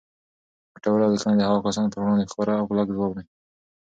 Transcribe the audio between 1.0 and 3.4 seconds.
لیکنه د هغو کسانو پر وړاندې ښکاره او کلک ځواب دی